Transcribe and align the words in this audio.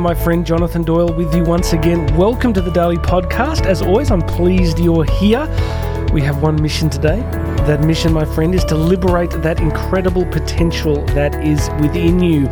my 0.00 0.14
friend 0.14 0.44
Jonathan 0.44 0.82
Doyle 0.82 1.12
with 1.12 1.34
you 1.34 1.44
once 1.44 1.72
again. 1.72 2.14
Welcome 2.16 2.52
to 2.54 2.60
the 2.60 2.70
Daily 2.70 2.96
Podcast. 2.96 3.66
As 3.66 3.82
always, 3.82 4.10
I'm 4.10 4.20
pleased 4.20 4.78
you're 4.78 5.04
here. 5.04 5.46
We 6.12 6.20
have 6.22 6.42
one 6.42 6.60
mission 6.60 6.90
today. 6.90 7.20
That 7.66 7.82
mission, 7.82 8.12
my 8.12 8.24
friend, 8.24 8.54
is 8.54 8.64
to 8.64 8.74
liberate 8.74 9.30
that 9.30 9.60
incredible 9.60 10.26
potential 10.26 11.04
that 11.06 11.44
is 11.44 11.70
within 11.80 12.20
you. 12.20 12.46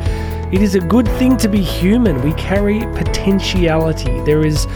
It 0.53 0.63
is 0.63 0.75
a 0.75 0.81
good 0.81 1.07
thing 1.19 1.37
to 1.39 1.49
be 1.49 1.61
human. 1.61 2.23
We 2.23 2.33
carry 2.35 2.81
potentiality. 2.95 4.21
There 4.21 4.47
is 4.47 4.67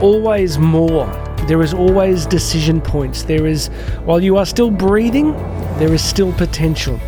always 0.00 0.58
more. 0.58 1.06
There 1.46 1.62
is 1.62 1.74
always 1.74 2.26
decision 2.26 2.80
points. 2.80 3.22
There 3.22 3.46
is, 3.46 3.68
while 4.04 4.22
you 4.22 4.36
are 4.36 4.46
still 4.46 4.70
breathing, 4.70 5.32
there 5.78 5.92
is 5.92 6.02
still 6.02 6.32
potential. 6.32 6.98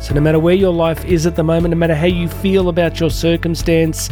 So, 0.00 0.14
no 0.14 0.20
matter 0.20 0.38
where 0.38 0.54
your 0.54 0.72
life 0.72 1.04
is 1.04 1.26
at 1.26 1.36
the 1.36 1.42
moment, 1.42 1.72
no 1.72 1.76
matter 1.76 1.94
how 1.94 2.06
you 2.06 2.28
feel 2.28 2.68
about 2.68 3.00
your 3.00 3.10
circumstance, 3.10 4.10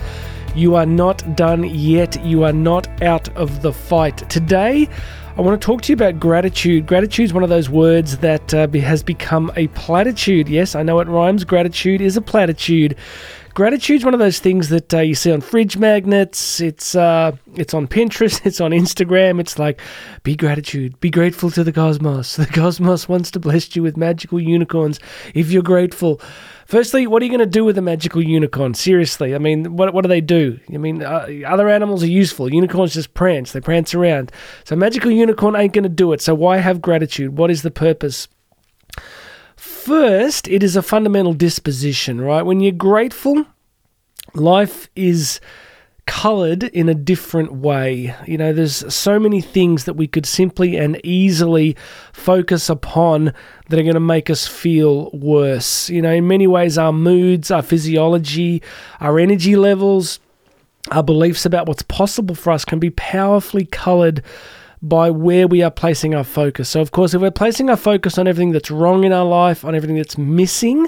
you 0.54 0.74
are 0.74 0.86
not 0.86 1.36
done 1.36 1.64
yet. 1.64 2.22
You 2.24 2.42
are 2.44 2.52
not 2.52 3.02
out 3.02 3.28
of 3.36 3.62
the 3.62 3.72
fight. 3.72 4.28
Today, 4.28 4.88
I 5.36 5.41
want 5.42 5.60
to 5.60 5.64
talk 5.64 5.82
to 5.82 5.92
you 5.92 5.94
about 5.94 6.18
gratitude. 6.18 6.86
Gratitude 6.86 7.27
is 7.27 7.32
one 7.34 7.42
of 7.42 7.50
those 7.50 7.68
words 7.68 8.18
that 8.18 8.54
uh, 8.54 8.66
has 8.68 9.02
become 9.02 9.52
a 9.54 9.68
platitude. 9.68 10.48
Yes, 10.48 10.74
I 10.74 10.82
know 10.82 10.98
it 11.00 11.08
rhymes. 11.08 11.44
Gratitude 11.44 12.00
is 12.00 12.16
a 12.16 12.22
platitude. 12.22 12.96
Gratitude 13.56 14.01
is 14.01 14.05
one 14.05 14.12
of 14.12 14.20
those 14.20 14.38
things 14.38 14.69
that 14.69 14.92
uh, 14.92 15.01
you 15.01 15.15
see 15.15 15.33
on 15.33 15.41
fridge 15.41 15.78
magnets. 15.78 16.60
It's 16.60 16.95
uh, 16.95 17.33
it's 17.55 17.73
on 17.73 17.88
Pinterest. 17.88 18.42
It's 18.45 18.60
on 18.60 18.70
Instagram. 18.70 19.41
It's 19.41 19.59
like, 19.59 19.80
be 20.24 20.37
gratitude. 20.37 21.01
Be 21.01 21.09
grateful 21.09 21.51
to 21.52 21.64
the 21.64 21.73
cosmos. 21.73 22.37
The 22.37 22.45
cosmos 22.45 23.09
wants 23.09 23.30
to 23.30 23.41
bless 23.41 23.74
you 23.74 23.83
with 23.83 23.97
magical 23.97 24.38
unicorns. 24.38 25.00
If 25.33 25.50
you're 25.50 25.62
grateful. 25.62 26.20
Firstly, 26.67 27.06
what 27.06 27.22
are 27.22 27.25
you 27.25 27.30
going 27.30 27.39
to 27.39 27.47
do 27.47 27.64
with 27.64 27.78
a 27.78 27.83
magical 27.83 28.22
unicorn? 28.22 28.75
Seriously, 28.75 29.34
I 29.34 29.39
mean, 29.39 29.75
what 29.75 29.95
what 29.95 30.02
do 30.02 30.08
they 30.08 30.20
do? 30.20 30.61
I 30.75 30.77
mean, 30.77 31.02
uh, 31.02 31.27
other 31.47 31.70
animals 31.70 32.02
are 32.02 32.08
useful. 32.08 32.52
Unicorns 32.52 32.92
just 32.92 33.14
prance. 33.14 33.52
They 33.52 33.62
prance 33.62 33.95
around. 33.95 34.33
So 34.64 34.77
magical 34.77 35.11
unicorn 35.11 35.56
ain't 35.56 35.73
going 35.73 35.84
to 35.84 35.89
do 35.89 36.12
it. 36.12 36.20
So 36.20 36.34
why 36.34 36.58
have 36.58 36.83
gratitude? 36.83 37.39
What 37.39 37.50
is 37.50 37.62
the 37.62 37.70
purpose? 37.70 38.28
First, 39.56 40.47
it 40.48 40.62
is 40.62 40.77
a 40.77 40.83
fundamental 40.83 41.33
disposition, 41.33 42.20
right? 42.20 42.42
When 42.42 42.61
you're 42.61 42.73
grateful, 42.73 43.47
life 44.37 44.89
is 44.95 45.41
colored 46.06 46.62
in 46.62 46.89
a 46.89 46.95
different 46.95 47.53
way. 47.53 48.15
You 48.27 48.39
know, 48.39 48.53
there's 48.53 48.95
so 48.95 49.19
many 49.19 49.41
things 49.41 49.84
that 49.84 49.95
we 49.95 50.06
could 50.06 50.25
simply 50.25 50.77
and 50.77 51.01
easily 51.05 51.77
focus 52.12 52.70
upon 52.70 53.34
that 53.69 53.79
are 53.79 53.83
going 53.83 53.95
to 53.95 54.01
make 54.01 54.31
us 54.31 54.47
feel 54.47 55.11
worse. 55.11 55.91
You 55.91 56.01
know, 56.03 56.12
in 56.12 56.29
many 56.29 56.47
ways, 56.47 56.79
our 56.79 56.92
moods, 56.92 57.51
our 57.51 57.62
physiology, 57.62 58.62
our 59.01 59.19
energy 59.19 59.57
levels, 59.57 60.20
our 60.92 61.03
beliefs 61.03 61.45
about 61.45 61.67
what's 61.67 61.83
possible 61.83 62.37
for 62.37 62.53
us 62.53 62.64
can 62.64 62.79
be 62.79 62.91
powerfully 62.91 63.67
colored 63.67 64.23
by 64.81 65.11
where 65.11 65.48
we 65.48 65.62
are 65.62 65.70
placing 65.70 66.14
our 66.14 66.23
focus. 66.23 66.69
So, 66.69 66.81
of 66.81 66.92
course, 66.92 67.14
if 67.14 67.20
we're 67.20 67.33
placing 67.33 67.69
our 67.69 67.77
focus 67.77 68.19
on 68.19 68.29
everything 68.29 68.53
that's 68.53 68.70
wrong 68.70 69.03
in 69.03 69.12
our 69.12 69.25
life, 69.25 69.64
on 69.64 69.75
everything 69.75 69.97
that's 69.97 70.17
missing, 70.17 70.87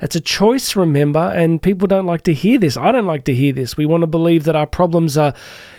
it's 0.00 0.14
a 0.14 0.20
choice, 0.20 0.76
remember, 0.76 1.32
and 1.34 1.60
people 1.60 1.88
don't 1.88 2.06
like 2.06 2.22
to 2.22 2.34
hear 2.34 2.58
this. 2.58 2.76
I 2.76 2.92
don't 2.92 3.06
like 3.06 3.24
to 3.24 3.34
hear 3.34 3.52
this. 3.52 3.76
We 3.76 3.86
want 3.86 4.02
to 4.02 4.06
believe 4.06 4.44
that 4.44 4.54
our 4.54 4.66
problems 4.66 5.18
are 5.18 5.34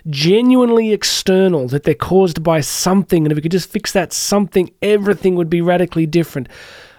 genuinely 0.09 0.92
external, 0.92 1.67
that 1.70 1.84
they're 1.84 1.94
caused 1.94 2.44
by 2.44 2.59
something, 2.59 3.25
and 3.25 3.31
if 3.31 3.38
we 3.38 3.42
could 3.42 3.52
just 3.52 3.70
fix 3.70 3.94
that 3.94 4.12
something, 4.12 4.72
everything 4.81 5.36
would 5.36 5.50
be 5.50 5.62
radically 5.62 6.06
different. 6.06 6.50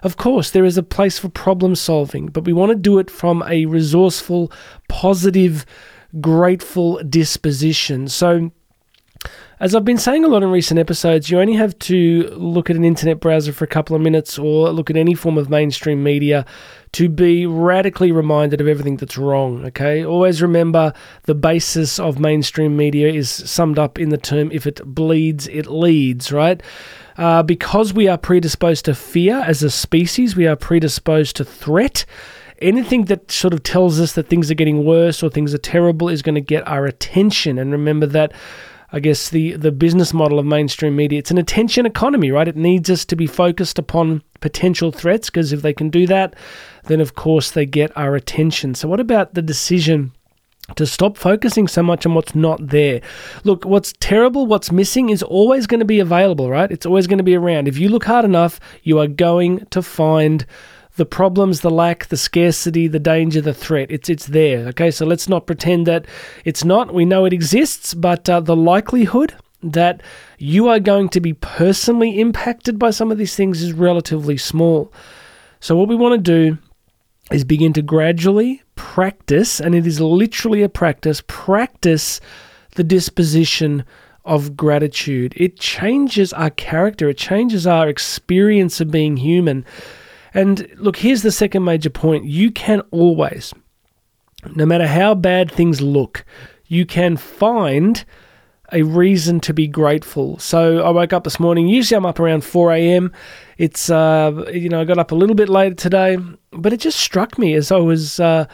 Of 0.03 0.17
course, 0.17 0.51
there 0.51 0.65
is 0.65 0.79
a 0.79 0.83
place 0.83 1.19
for 1.19 1.29
problem 1.29 1.75
solving, 1.75 2.29
but 2.29 2.45
we 2.45 2.55
want 2.55 2.71
to 2.71 2.77
do 2.77 2.99
it 2.99 3.11
from 3.11 3.43
a 3.47 3.67
resourceful, 3.67 4.51
positive, 4.89 5.67
grateful 6.23 7.03
disposition. 7.05 8.09
So, 8.09 8.51
as 9.61 9.75
I've 9.75 9.85
been 9.85 9.99
saying 9.99 10.25
a 10.25 10.29
lot 10.29 10.43
in 10.43 10.51
recent 10.51 10.81
episodes, 10.81 11.29
you 11.29 11.39
only 11.39 11.53
have 11.53 11.79
to 11.81 12.29
look 12.35 12.71
at 12.71 12.77
an 12.77 12.85
internet 12.85 13.21
browser 13.21 13.53
for 13.53 13.65
a 13.65 13.69
couple 13.69 13.95
of 13.95 14.01
minutes 14.01 14.39
or 14.39 14.71
look 14.71 14.89
at 14.89 14.97
any 14.97 15.15
form 15.15 15.37
of 15.37 15.51
mainstream 15.51 16.03
media 16.03 16.47
to 16.93 17.11
be 17.11 17.47
radically 17.47 18.11
reminded 18.11 18.63
of 18.63 18.67
everything 18.67 18.97
that's 18.97 19.19
wrong, 19.19 19.65
okay? 19.67 20.03
Always 20.03 20.41
remember 20.41 20.95
the 21.25 21.35
basis 21.35 21.99
of 21.99 22.19
mainstream 22.19 22.75
media 22.75 23.13
is 23.13 23.31
summed 23.31 23.79
up 23.79 23.99
in 23.99 24.09
the 24.09 24.17
term 24.17 24.51
if 24.51 24.67
it 24.67 24.81
bleeds, 24.87 25.47
it 25.49 25.67
leads, 25.67 26.33
right? 26.33 26.63
Uh, 27.19 27.43
because 27.43 27.93
we 27.93 28.09
are 28.09 28.17
predisposed 28.17 28.87
to 28.87 28.95
fear 28.95 29.41
as 29.41 29.63
a 29.63 29.71
species, 29.71 30.35
we 30.35 30.47
are 30.47 30.57
predisposed 30.57 31.37
to 31.37 31.45
threat 31.45 32.07
anything 32.63 33.07
that 33.07 33.31
sort 33.31 33.55
of 33.55 33.63
tells 33.63 34.01
us 34.01 34.13
that 34.15 34.29
things 34.29 34.51
are 34.51 34.55
getting 34.55 34.85
worse 34.85 35.23
or 35.23 35.31
things 35.31 35.55
are 35.55 35.59
terrible 35.59 36.09
is 36.09 36.23
going 36.23 36.35
to 36.35 36.41
get 36.41 36.67
our 36.69 36.87
attention. 36.87 37.59
And 37.59 37.73
remember 37.73 38.07
that 38.07 38.33
I 38.93 39.01
guess 39.01 39.29
the 39.29 39.53
the 39.53 39.73
business 39.73 40.13
model 40.13 40.39
of 40.39 40.47
mainstream 40.47 40.97
media. 40.97 41.19
It's 41.19 41.31
an 41.31 41.39
attention 41.39 41.87
economy, 41.87 42.31
right? 42.31 42.49
It 42.49 42.57
needs 42.57 42.91
us 42.91 43.05
to 43.07 43.17
be 43.17 43.27
focused 43.27 43.79
upon 43.79 44.23
potential 44.41 44.91
threats 44.91 45.31
because 45.31 45.53
if 45.53 45.63
they 45.63 45.73
can 45.73 45.91
do 45.91 46.07
that, 46.07 46.35
then 46.85 47.01
of 47.01 47.15
course 47.15 47.51
they 47.51 47.67
get 47.67 47.97
our 47.97 48.17
attention. 48.17 48.75
So 48.75 48.89
what 48.89 49.01
about 49.01 49.35
the 49.35 49.43
decision 49.43 50.13
to 50.77 50.87
stop 50.87 51.17
focusing 51.17 51.67
so 51.67 51.83
much 51.83 52.07
on 52.07 52.15
what's 52.15 52.35
not 52.35 52.69
there. 52.69 53.01
Look, 53.45 53.65
what's 53.65 53.93
terrible, 53.99 54.47
what's 54.47 54.71
missing 54.71 55.11
is 55.11 55.23
always 55.23 55.67
going 55.67 55.81
to 55.81 55.87
be 55.87 55.99
available, 55.99 56.49
right? 56.49 56.71
It's 56.71 56.87
always 56.87 57.07
going 57.07 57.19
to 57.19 57.25
be 57.25 57.35
around. 57.35 57.69
If 57.69 57.79
you 57.79 57.89
look 57.89 58.05
hard 58.05 58.25
enough, 58.25 58.61
you 58.83 58.99
are 59.01 59.09
going 59.09 59.67
to 59.71 59.83
find 59.83 60.47
the 61.01 61.07
problems, 61.07 61.63
the 61.63 61.71
lack, 61.71 62.09
the 62.09 62.17
scarcity, 62.19 62.87
the 62.87 62.99
danger, 62.99 63.41
the 63.41 63.55
threat. 63.55 63.91
It's 63.91 64.11
it's 64.11 64.27
there. 64.27 64.67
Okay, 64.69 64.91
so 64.91 65.07
let's 65.07 65.31
not 65.31 65.47
pretend 65.47 65.87
that 65.87 66.05
it's 66.45 66.63
not. 66.63 66.93
We 66.93 67.07
know 67.07 67.25
it 67.25 67.33
exists, 67.33 67.95
but 67.95 68.29
uh, 68.29 68.41
the 68.41 68.55
likelihood 68.55 69.35
that 69.63 70.03
you 70.37 70.69
are 70.69 70.79
going 70.79 71.09
to 71.09 71.19
be 71.19 71.33
personally 71.33 72.21
impacted 72.21 72.79
by 72.79 72.91
some 72.91 73.11
of 73.11 73.17
these 73.17 73.35
things 73.35 73.63
is 73.63 73.73
relatively 73.73 74.37
small. 74.37 74.93
So 75.59 75.75
what 75.75 75.89
we 75.89 75.97
want 75.97 76.23
to 76.23 76.33
do 76.33 76.59
is 77.33 77.45
begin 77.45 77.73
to 77.73 77.83
gradually 77.83 78.63
practice, 78.75 79.59
and 79.59 79.75
it 79.75 79.87
is 79.87 80.03
literally 80.03 80.63
a 80.63 80.69
practice. 80.69 81.23
Practice 81.27 82.21
the 82.73 82.85
disposition 82.85 83.87
of 84.27 84.55
gratitude. 84.55 85.33
It 85.39 85.59
changes 85.59 86.35
our 86.35 86.51
character. 86.51 87.09
It 87.09 87.17
changes 87.17 87.67
our 87.67 87.89
experience 87.89 88.83
of 88.83 88.91
being 88.91 89.17
human. 89.17 89.65
And 90.35 90.69
look, 90.77 90.97
here's 90.97 91.23
the 91.23 91.33
second 91.33 91.65
major 91.65 91.91
point 91.91 92.25
you 92.25 92.51
can 92.51 92.81
always, 92.91 93.53
no 94.55 94.65
matter 94.67 94.87
how 94.87 95.15
bad 95.15 95.51
things 95.51 95.81
look, 95.81 96.25
you 96.67 96.87
can 96.87 97.17
find 97.17 98.05
a 98.73 98.83
reason 98.83 99.41
to 99.41 99.53
be 99.53 99.67
grateful. 99.67 100.39
So 100.39 100.83
I 100.83 100.91
woke 100.91 101.13
up 101.13 101.25
this 101.25 101.41
morning. 101.41 101.67
Usually 101.67 101.97
I'm 101.97 102.07
up 102.07 102.21
around 102.21 102.45
4 102.45 102.73
a.m. 102.73 103.13
It's, 103.59 103.91
uh, 103.91 104.45
you 104.53 104.69
know, 104.69 104.81
I 104.81 104.85
got 104.85 104.99
up 104.99 105.11
a 105.11 105.17
little 105.17 105.35
bit 105.35 105.49
later 105.49 105.75
today, 105.75 106.19
but 106.53 106.73
it 106.73 106.79
just 106.79 106.99
struck 106.99 107.39
me 107.39 107.55
as 107.55 107.73
I 107.73 107.79
was, 107.79 108.21
uh, 108.21 108.47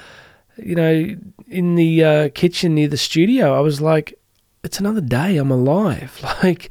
you 0.57 0.75
know, 0.75 1.17
in 1.49 1.75
the 1.75 2.05
uh, 2.05 2.29
kitchen 2.31 2.75
near 2.75 2.89
the 2.89 2.97
studio. 2.97 3.57
I 3.57 3.61
was 3.61 3.81
like, 3.81 4.19
it's 4.65 4.81
another 4.81 5.01
day. 5.01 5.37
I'm 5.37 5.51
alive. 5.51 6.21
Like, 6.43 6.71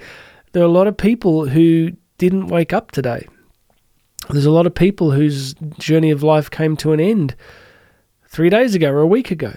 there 0.52 0.64
are 0.64 0.68
a 0.68 0.70
lot 0.70 0.88
of 0.88 0.96
people 0.96 1.48
who 1.48 1.92
didn't 2.18 2.48
wake 2.48 2.72
up 2.72 2.92
today. 2.92 3.28
There's 4.30 4.46
a 4.46 4.52
lot 4.52 4.66
of 4.66 4.74
people 4.74 5.12
whose 5.12 5.54
journey 5.78 6.12
of 6.12 6.24
life 6.24 6.50
came 6.50 6.76
to 6.78 6.94
an 6.94 7.00
end 7.00 7.36
three 8.28 8.50
days 8.50 8.76
ago 8.76 8.92
or 8.92 9.00
a 9.00 9.08
week 9.08 9.32
ago. 9.32 9.56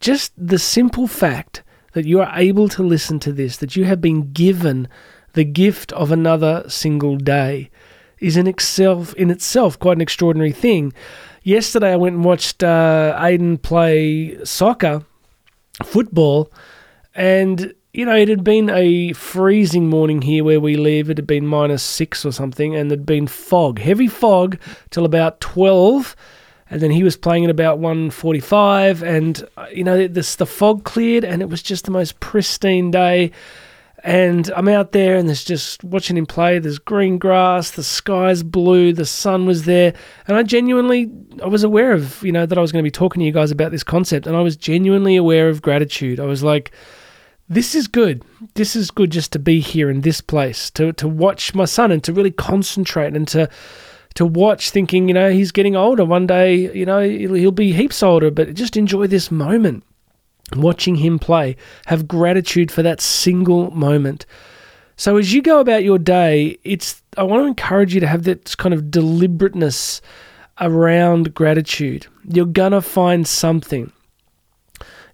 Just 0.00 0.32
the 0.36 0.58
simple 0.58 1.06
fact 1.06 1.62
that 1.92 2.04
you 2.04 2.20
are 2.20 2.32
able 2.34 2.68
to 2.68 2.82
listen 2.82 3.18
to 3.20 3.32
this, 3.32 3.56
that 3.56 3.76
you 3.76 3.84
have 3.84 4.00
been 4.00 4.32
given 4.32 4.88
the 5.32 5.44
gift 5.44 5.92
of 5.92 6.12
another 6.12 6.64
single 6.68 7.16
day, 7.16 7.70
is 8.20 8.36
in 8.36 8.46
itself, 8.46 9.14
in 9.14 9.30
itself 9.30 9.78
quite 9.78 9.96
an 9.96 10.02
extraordinary 10.02 10.52
thing. 10.52 10.92
Yesterday, 11.42 11.92
I 11.92 11.96
went 11.96 12.16
and 12.16 12.24
watched 12.24 12.62
uh, 12.62 13.16
Aiden 13.18 13.60
play 13.60 14.44
soccer, 14.44 15.04
football, 15.82 16.52
and 17.14 17.74
you 17.92 18.04
know, 18.04 18.14
it 18.14 18.28
had 18.28 18.44
been 18.44 18.70
a 18.70 19.12
freezing 19.14 19.88
morning 19.88 20.22
here 20.22 20.44
where 20.44 20.60
we 20.60 20.76
live. 20.76 21.10
It 21.10 21.18
had 21.18 21.26
been 21.26 21.46
minus 21.46 21.82
six 21.82 22.24
or 22.24 22.30
something, 22.30 22.76
and 22.76 22.90
there'd 22.90 23.04
been 23.04 23.26
fog, 23.26 23.80
heavy 23.80 24.06
fog, 24.06 24.58
till 24.90 25.04
about 25.04 25.40
12. 25.40 26.14
And 26.72 26.80
then 26.80 26.92
he 26.92 27.02
was 27.02 27.16
playing 27.16 27.44
at 27.44 27.50
about 27.50 27.80
1.45, 27.80 29.02
and, 29.02 29.44
uh, 29.56 29.66
you 29.74 29.82
know, 29.82 30.06
this, 30.06 30.36
the 30.36 30.46
fog 30.46 30.84
cleared, 30.84 31.24
and 31.24 31.42
it 31.42 31.48
was 31.48 31.62
just 31.62 31.84
the 31.84 31.90
most 31.90 32.20
pristine 32.20 32.92
day. 32.92 33.32
And 34.04 34.48
I'm 34.54 34.68
out 34.68 34.92
there, 34.92 35.16
and 35.16 35.28
there's 35.28 35.42
just 35.42 35.82
watching 35.82 36.16
him 36.16 36.26
play. 36.26 36.60
There's 36.60 36.78
green 36.78 37.18
grass, 37.18 37.72
the 37.72 37.82
sky's 37.82 38.44
blue, 38.44 38.92
the 38.92 39.04
sun 39.04 39.46
was 39.46 39.64
there. 39.64 39.94
And 40.28 40.36
I 40.36 40.44
genuinely, 40.44 41.10
I 41.42 41.48
was 41.48 41.64
aware 41.64 41.90
of, 41.90 42.22
you 42.22 42.30
know, 42.30 42.46
that 42.46 42.56
I 42.56 42.60
was 42.60 42.70
going 42.70 42.84
to 42.84 42.86
be 42.86 42.92
talking 42.92 43.18
to 43.18 43.26
you 43.26 43.32
guys 43.32 43.50
about 43.50 43.72
this 43.72 43.82
concept, 43.82 44.28
and 44.28 44.36
I 44.36 44.40
was 44.40 44.56
genuinely 44.56 45.16
aware 45.16 45.48
of 45.48 45.62
gratitude. 45.62 46.20
I 46.20 46.26
was 46.26 46.44
like, 46.44 46.70
this 47.50 47.74
is 47.74 47.88
good. 47.88 48.24
This 48.54 48.76
is 48.76 48.90
good 48.92 49.10
just 49.10 49.32
to 49.32 49.38
be 49.40 49.58
here 49.60 49.90
in 49.90 50.00
this 50.02 50.20
place, 50.20 50.70
to 50.70 50.92
to 50.94 51.08
watch 51.08 51.54
my 51.54 51.64
son 51.66 51.90
and 51.90 52.02
to 52.04 52.12
really 52.12 52.30
concentrate 52.30 53.14
and 53.14 53.26
to 53.28 53.50
to 54.14 54.24
watch 54.24 54.70
thinking, 54.70 55.08
you 55.08 55.14
know, 55.14 55.30
he's 55.30 55.52
getting 55.52 55.76
older. 55.76 56.04
One 56.04 56.26
day, 56.26 56.72
you 56.74 56.86
know, 56.86 57.00
he'll, 57.00 57.52
be 57.52 57.72
heaps 57.72 58.02
older, 58.02 58.30
but 58.30 58.54
just 58.54 58.76
enjoy 58.76 59.06
this 59.06 59.30
moment. 59.30 59.84
watching 60.56 60.96
him 60.96 61.18
play. 61.18 61.56
Have 61.86 62.08
gratitude 62.08 62.72
for 62.72 62.82
that 62.82 63.00
single 63.00 63.70
moment. 63.70 64.26
So 64.96 65.16
as 65.16 65.32
you 65.32 65.42
go 65.42 65.60
about 65.60 65.84
your 65.84 65.98
day, 65.98 66.58
it's 66.64 67.02
I 67.16 67.22
want 67.22 67.42
to 67.42 67.46
encourage 67.46 67.94
you 67.94 68.00
to 68.00 68.06
have 68.06 68.24
that 68.24 68.56
kind 68.58 68.74
of 68.74 68.90
deliberateness 68.90 70.00
around 70.60 71.34
gratitude. 71.34 72.06
You're 72.28 72.46
gonna 72.46 72.82
find 72.82 73.26
something. 73.26 73.92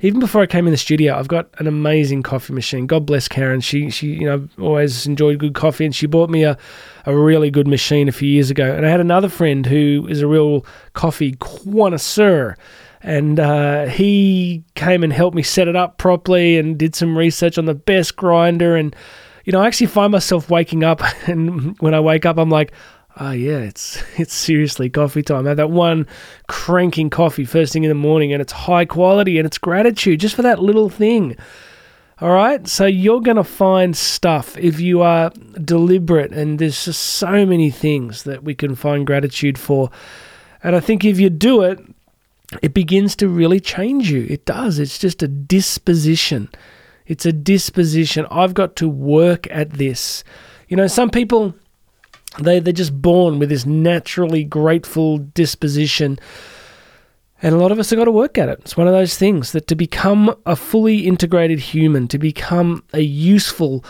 Even 0.01 0.21
before 0.21 0.43
I 0.43 0.47
came 0.47 0.67
in 0.67 0.73
the 0.73 0.77
studio, 0.79 1.17
I've 1.17 1.29
got 1.29 1.49
an 1.59 1.67
amazing 1.67 2.23
coffee 2.23 2.53
machine. 2.53 2.87
God 2.87 3.07
bless 3.07 3.29
Karen. 3.29 3.61
She 3.61 3.91
she 3.91 4.09
you 4.09 4.27
know 4.27 4.49
always 4.59 5.07
enjoyed 5.07 5.39
good 5.39 5.55
coffee, 5.55 5.85
and 5.85 5.95
she 5.95 6.07
bought 6.07 6.31
me 6.31 6.45
a 6.45 6.59
a 7.07 7.17
really 7.17 7.51
good 7.51 7.69
machine 7.69 8.09
a 8.09 8.13
few 8.13 8.29
years 8.29 8.51
ago. 8.51 8.75
And 8.75 8.85
I 8.85 8.91
had 8.91 9.01
another 9.01 9.29
friend 9.29 9.65
who 9.65 10.07
is 10.09 10.21
a 10.21 10.27
real 10.27 10.67
coffee 10.93 11.37
connoisseur 11.39 12.57
and 13.07 13.39
uh, 13.39 13.87
he 13.87 14.65
came 14.75 15.05
and 15.05 15.13
helped 15.13 15.37
me 15.37 15.43
set 15.43 15.69
it 15.69 15.77
up 15.77 15.97
properly 15.97 16.59
and 16.59 16.77
did 16.77 16.95
some 16.95 17.17
research 17.17 17.57
on 17.57 17.67
the 17.67 17.75
best 17.75 18.17
grinder 18.17 18.77
and 18.77 18.95
you 19.45 19.53
know 19.53 19.61
i 19.61 19.67
actually 19.67 19.87
find 19.87 20.11
myself 20.11 20.51
waking 20.51 20.83
up 20.83 21.01
and 21.29 21.79
when 21.81 21.95
i 21.95 22.01
wake 22.01 22.27
up 22.27 22.37
i'm 22.37 22.51
like 22.51 22.73
oh 23.17 23.31
yeah 23.31 23.59
it's 23.59 24.03
it's 24.19 24.35
seriously 24.35 24.89
coffee 24.89 25.23
time 25.23 25.47
i 25.47 25.51
have 25.51 25.57
that 25.57 25.71
one 25.71 26.07
cranking 26.49 27.11
coffee 27.11 27.45
first 27.45 27.73
thing 27.73 27.85
in 27.85 27.89
the 27.89 27.95
morning 27.95 28.33
and 28.33 28.41
it's 28.41 28.53
high 28.53 28.85
quality 28.85 29.39
and 29.39 29.47
it's 29.47 29.59
gratitude 29.59 30.21
just 30.21 30.35
for 30.35 30.43
that 30.43 30.61
little 30.61 30.89
thing 30.89 31.37
all 32.21 32.31
right 32.31 32.67
so 32.67 32.87
you're 32.87 33.21
going 33.21 33.37
to 33.37 33.45
find 33.45 33.97
stuff 33.97 34.57
if 34.59 34.81
you 34.81 35.03
are 35.03 35.31
deliberate 35.63 36.33
and 36.33 36.59
there's 36.59 36.85
just 36.85 37.03
so 37.03 37.45
many 37.45 37.71
things 37.71 38.23
that 38.23 38.43
we 38.43 38.55
can 38.55 38.75
find 38.75 39.07
gratitude 39.07 39.59
for 39.59 39.91
and 40.63 40.75
i 40.75 40.81
think 40.81 41.05
if 41.05 41.21
you 41.21 41.29
do 41.29 41.63
it 41.63 41.79
it 42.63 42.75
begins 42.75 43.17
to 43.17 43.29
really 43.29 43.61
change 43.61 44.11
you. 44.11 44.27
It 44.29 44.45
does. 44.45 44.79
It's 44.79 44.99
just 44.99 45.23
a 45.23 45.29
disposition. 45.29 46.49
It's 47.07 47.27
a 47.27 47.33
disposition. 47.33 48.27
I've 48.31 48.55
got 48.55 48.77
to 48.77 48.89
work 48.89 49.47
at 49.51 49.73
this. 49.73 50.25
You 50.69 50.77
know, 50.77 50.87
some 50.87 51.11
people 51.11 51.55
they 52.41 52.61
they're 52.61 52.73
just 52.73 53.01
born 53.01 53.39
with 53.39 53.49
this 53.49 53.67
naturally 53.67 54.45
grateful 54.45 55.19
disposition. 55.19 56.19
And 57.43 57.55
a 57.55 57.59
lot 57.59 57.73
of 57.73 57.79
us 57.79 57.91
have 57.91 57.99
got 57.99 58.07
to 58.07 58.11
work 58.11 58.39
at 58.39 58.49
it. 58.49 58.61
It's 58.61 58.77
one 58.77 58.87
of 58.87 58.95
those 58.95 59.19
things 59.19 59.53
that 59.53 59.67
to 59.67 59.75
become 59.75 60.35
a 60.47 60.57
fully 60.57 61.07
integrated 61.07 61.61
human, 61.61 62.09
to 62.09 62.19
become 62.19 62.83
a 62.95 63.01
useful, 63.01 63.85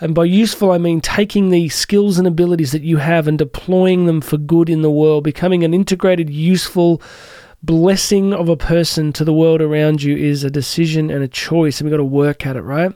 and 0.00 0.14
by 0.14 0.24
useful 0.24 0.72
I 0.72 0.78
mean 0.78 1.00
taking 1.00 1.50
the 1.50 1.68
skills 1.68 2.18
and 2.18 2.26
abilities 2.26 2.72
that 2.72 2.82
you 2.82 2.96
have 2.96 3.28
and 3.28 3.38
deploying 3.38 4.06
them 4.06 4.20
for 4.20 4.38
good 4.38 4.70
in 4.70 4.82
the 4.82 4.90
world, 4.90 5.24
becoming 5.24 5.62
an 5.62 5.74
integrated, 5.74 6.30
useful, 6.30 7.02
blessing 7.66 8.32
of 8.32 8.48
a 8.48 8.56
person 8.56 9.12
to 9.12 9.24
the 9.24 9.32
world 9.32 9.60
around 9.60 10.02
you 10.02 10.16
is 10.16 10.44
a 10.44 10.50
decision 10.50 11.10
and 11.10 11.22
a 11.22 11.28
choice, 11.28 11.80
and 11.80 11.86
we've 11.86 11.92
got 11.92 11.98
to 11.98 12.04
work 12.04 12.46
at 12.46 12.56
it, 12.56 12.62
right? 12.62 12.92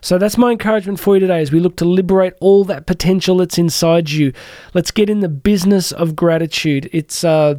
So 0.00 0.16
that's 0.18 0.38
my 0.38 0.52
encouragement 0.52 0.98
for 0.98 1.14
you 1.14 1.20
today 1.20 1.40
as 1.40 1.52
we 1.52 1.60
look 1.60 1.76
to 1.76 1.84
liberate 1.84 2.32
all 2.40 2.64
that 2.64 2.86
potential 2.86 3.36
that's 3.36 3.58
inside 3.58 4.10
you. 4.10 4.32
Let's 4.72 4.90
get 4.90 5.10
in 5.10 5.20
the 5.20 5.28
business 5.28 5.92
of 5.92 6.16
gratitude. 6.16 6.88
It's, 6.92 7.22
uh, 7.22 7.56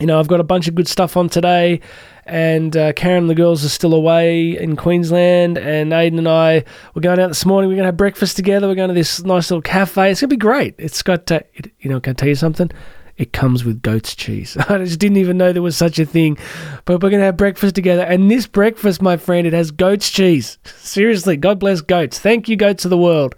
you 0.00 0.06
know, 0.06 0.18
I've 0.18 0.28
got 0.28 0.40
a 0.40 0.44
bunch 0.44 0.66
of 0.68 0.74
good 0.74 0.88
stuff 0.88 1.16
on 1.16 1.28
today, 1.28 1.80
and 2.26 2.74
uh, 2.76 2.94
Karen 2.94 3.24
and 3.24 3.30
the 3.30 3.34
girls 3.34 3.64
are 3.64 3.68
still 3.68 3.92
away 3.92 4.58
in 4.58 4.76
Queensland, 4.76 5.58
and 5.58 5.92
Aiden 5.92 6.18
and 6.18 6.28
I 6.28 6.64
we're 6.94 7.02
going 7.02 7.20
out 7.20 7.28
this 7.28 7.44
morning. 7.44 7.68
We're 7.68 7.76
going 7.76 7.84
to 7.84 7.88
have 7.88 7.96
breakfast 7.98 8.36
together. 8.36 8.66
We're 8.66 8.74
going 8.74 8.88
to 8.88 8.94
this 8.94 9.22
nice 9.22 9.50
little 9.50 9.62
cafe. 9.62 10.10
It's 10.10 10.22
going 10.22 10.30
to 10.30 10.34
be 10.34 10.38
great. 10.38 10.74
It's 10.78 11.02
got, 11.02 11.26
to, 11.26 11.44
you 11.80 11.90
know, 11.90 12.00
can 12.00 12.12
I 12.12 12.14
tell 12.14 12.28
you 12.28 12.34
something? 12.34 12.70
It 13.16 13.32
comes 13.32 13.64
with 13.64 13.82
goat's 13.82 14.14
cheese. 14.14 14.56
I 14.68 14.78
just 14.78 14.98
didn't 14.98 15.18
even 15.18 15.36
know 15.36 15.52
there 15.52 15.62
was 15.62 15.76
such 15.76 15.98
a 15.98 16.06
thing. 16.06 16.36
But 16.84 17.02
we're 17.02 17.10
going 17.10 17.20
to 17.20 17.26
have 17.26 17.36
breakfast 17.36 17.74
together. 17.74 18.02
And 18.02 18.30
this 18.30 18.46
breakfast, 18.46 19.02
my 19.02 19.16
friend, 19.16 19.46
it 19.46 19.52
has 19.52 19.70
goat's 19.70 20.10
cheese. 20.10 20.58
Seriously, 20.64 21.36
God 21.36 21.58
bless 21.58 21.80
goats. 21.80 22.18
Thank 22.18 22.48
you, 22.48 22.56
goats 22.56 22.84
of 22.84 22.90
the 22.90 22.98
world. 22.98 23.34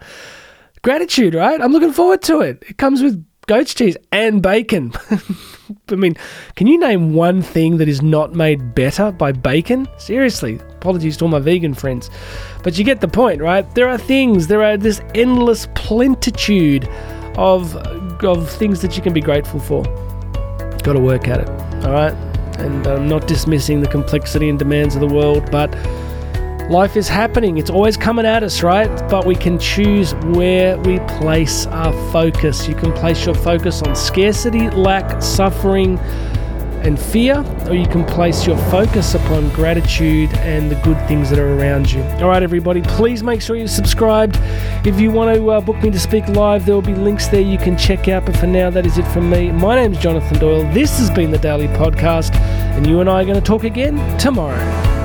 Gratitude, 0.83 1.35
right? 1.35 1.61
I'm 1.61 1.73
looking 1.73 1.93
forward 1.93 2.23
to 2.23 2.41
it. 2.41 2.63
It 2.69 2.79
comes 2.79 3.03
with 3.03 3.25
goat's 3.47 3.75
cheese 3.75 3.97
and 4.13 4.43
bacon. 4.43 4.93
I 5.89 5.95
mean, 5.95 6.15
can 6.55 6.67
you 6.67 6.79
name 6.79 7.15
one 7.15 7.43
thing 7.43 7.79
that 7.79 7.89
is 7.89 8.03
not 8.03 8.35
made 8.35 8.75
better 8.75 9.11
by 9.11 9.33
bacon? 9.33 9.89
Seriously, 9.99 10.61
apologies 10.77 11.17
to 11.19 11.25
all 11.25 11.31
my 11.31 11.39
vegan 11.39 11.75
friends. 11.75 12.09
But 12.63 12.79
you 12.79 12.85
get 12.85 13.01
the 13.01 13.09
point, 13.09 13.41
right? 13.41 13.73
There 13.75 13.89
are 13.89 13.99
things, 13.99 14.47
there 14.47 14.63
are 14.63 14.77
this 14.77 15.01
endless 15.15 15.69
plentitude 15.75 16.89
of 18.23 18.39
of 18.39 18.51
things 18.51 18.81
that 18.83 18.97
you 18.97 19.03
can 19.03 19.13
be 19.13 19.21
grateful 19.21 19.61
for. 19.61 19.83
Got 20.83 20.95
to 20.95 21.01
work 21.01 21.29
at 21.29 21.41
it, 21.41 21.49
all 21.85 21.93
right? 21.93 22.15
And 22.59 22.87
I'm 22.87 23.09
not 23.09 23.27
dismissing 23.27 23.81
the 23.81 23.89
complexity 23.89 24.49
and 24.49 24.59
demands 24.59 24.95
of 24.95 25.01
the 25.01 25.07
world, 25.07 25.51
but 25.51 25.71
life 26.71 26.97
is 26.97 27.09
happening. 27.09 27.59
It's 27.59 27.71
always 27.71 27.97
coming 27.97 28.25
at 28.25 28.43
us, 28.43 28.63
right? 28.63 28.89
But 29.11 29.27
we 29.27 29.35
can 29.35 29.59
choose 29.59 30.15
where 30.15 30.79
we 30.79 30.99
place 31.01 31.67
our 31.67 31.93
focus. 32.13 32.67
You 32.69 32.75
can 32.75 32.93
place 32.93 33.27
your 33.27 33.35
focus 33.35 33.83
on 33.83 33.95
scarcity, 33.95 34.71
lack, 34.71 35.23
suffering, 35.23 35.99
and 36.87 36.99
fear, 36.99 37.45
or 37.67 37.75
you 37.75 37.87
can 37.87 38.05
place 38.05 38.47
your 38.47 38.57
focus 38.71 39.15
upon 39.15 39.49
gratitude 39.51 40.33
and 40.37 40.71
the 40.71 40.77
good 40.77 40.97
things 41.09 41.29
that 41.29 41.39
are 41.39 41.59
around 41.59 41.91
you. 41.91 42.03
All 42.21 42.29
right, 42.29 42.43
everybody, 42.43 42.81
please 42.81 43.23
make 43.23 43.43
sure 43.43 43.57
you're 43.57 43.69
subscribed. 43.69 44.39
If 44.87 45.01
you 45.01 45.11
want 45.11 45.37
to 45.37 45.51
uh, 45.51 45.61
book 45.61 45.83
me 45.83 45.91
to 45.91 45.99
speak 45.99 46.29
live, 46.29 46.65
there 46.65 46.75
will 46.75 46.83
be 46.83 46.95
links 46.95 47.27
there 47.27 47.41
you 47.41 47.59
can 47.59 47.77
check 47.77 48.09
out. 48.09 48.25
But 48.25 48.37
for 48.37 48.47
now, 48.47 48.71
that 48.71 48.87
is 48.87 48.99
it 48.99 49.07
from 49.09 49.29
me. 49.29 49.51
My 49.51 49.75
name 49.75 49.93
is 49.93 49.99
Jonathan 49.99 50.39
Doyle. 50.39 50.63
This 50.73 50.99
has 50.99 51.11
been 51.11 51.31
the 51.33 51.39
Daily 51.39 51.69
Podcast, 51.69 52.35
and 52.77 52.87
you 52.87 53.01
and 53.01 53.11
I 53.11 53.23
are 53.23 53.25
going 53.25 53.35
to 53.35 53.41
talk 53.41 53.65
again 53.65 53.97
tomorrow. 54.19 54.96